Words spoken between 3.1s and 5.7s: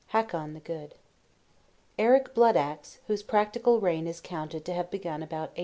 practical reign is counted to have begun about A.